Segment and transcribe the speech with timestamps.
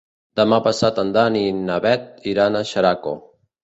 [0.39, 3.19] Demà passat en Dan i na Bet iran a Xeraco.